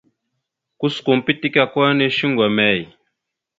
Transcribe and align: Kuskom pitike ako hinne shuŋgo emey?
Kuskom 0.79 1.17
pitike 1.25 1.59
ako 1.65 1.79
hinne 1.85 2.05
shuŋgo 2.17 2.43
emey? 2.49 2.79